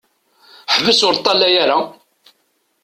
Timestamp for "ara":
1.63-1.79